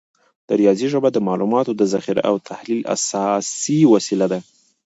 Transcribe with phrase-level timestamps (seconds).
[0.47, 4.39] د ریاضي ژبه د معلوماتو د ذخیره او تحلیل اساسي وسیله ده.